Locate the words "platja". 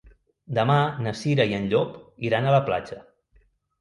2.71-2.99